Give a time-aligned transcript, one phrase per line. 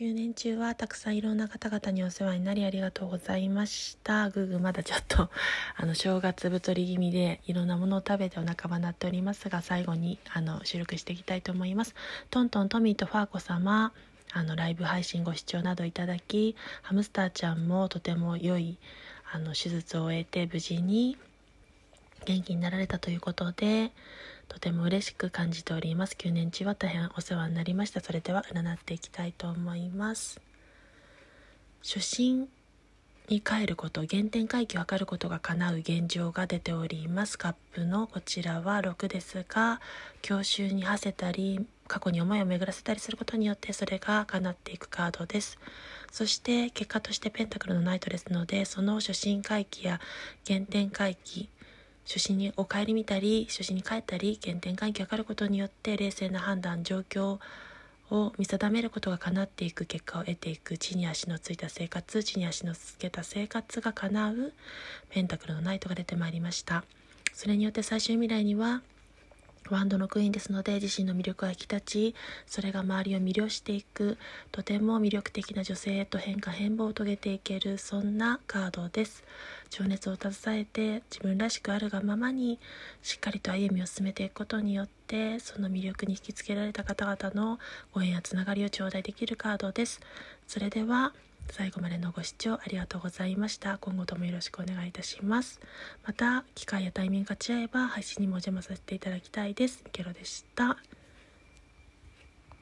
[0.00, 4.30] 9年中はたくさんいろんな方々にお世話になりありがとうございました。
[4.30, 5.28] グーグーまだちょっと
[5.76, 11.94] あの正月太り気味でいろんなものを食べてお腹は鳴っておりますが最後にあの収録していきたいと思います。
[12.30, 13.92] トントントミーとファーコ様
[14.32, 18.78] あのライブ配信ご視聴などいただきハムスターちゃんもとても良い
[19.30, 21.18] あの手術を終えて無事に
[22.24, 23.92] 元気になられたということで
[24.50, 26.16] とても嬉しく感じております。
[26.18, 28.00] 9年中は大変お世話になりました。
[28.00, 30.40] それでは占っていきたいと思います。
[31.82, 32.48] 初心
[33.28, 37.38] に帰ること原点回帰を図ることが叶う現状が出ております。
[37.38, 39.80] カップのこちらは6ですが
[40.20, 45.60] 郷愁に馳せたり過去に思いを巡らせたりすることによってそれが叶っていくカードです。
[46.10, 50.00] そして結果としてペンタクルのナイトですのでその初心回帰や
[50.44, 51.48] 原点回帰
[52.10, 57.38] 初心にお帰り見たり初心に帰ったり原点回帰を図ることによって冷静な判断状況
[58.10, 64.52] を見定めることが叶っていく結果を得ていく地に足のついた生活地に足のつけた生活が叶う
[65.10, 66.82] ペンタクルのナイトが出てまいりました。
[67.32, 68.82] それによって最終未来には
[69.74, 72.14] ワンドのクイーンですので自身の魅力は引き立ち
[72.46, 74.18] それが周りを魅了していく
[74.52, 79.24] とても魅力的な女性へと変化変貌を遂げていけるそんなカードです。
[79.70, 82.58] 情熱を携えて自分らしくあるがままに
[83.02, 87.58] しっかりと歩みを進めていくことによってその魅力に引きつけられた方々の
[87.92, 90.00] ご縁やつながりを頂戴できるカードです。
[90.46, 91.12] それでは
[91.50, 93.78] 最後までのご視聴ありがとうございました。
[93.78, 95.60] 今後ともよろしくお願いいたします。
[96.06, 99.84] また、機会やタイミングが違えば配信にもお邪魔させていただきたいです。
[99.92, 100.76] ケロでした。